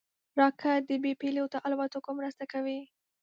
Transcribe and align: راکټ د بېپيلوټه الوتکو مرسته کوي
راکټ 0.39 0.81
د 0.89 0.91
بېپيلوټه 1.03 1.59
الوتکو 1.67 2.09
مرسته 2.19 2.43
کوي 2.53 2.79